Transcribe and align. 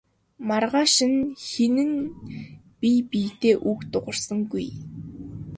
Маргааш 0.47 0.95
нь 1.11 1.19
хэн 1.47 1.75
нь 1.89 1.97
бие 2.79 3.01
биедээ 3.09 3.55
үг 3.69 3.79
дуугарсангүй. 3.91 4.67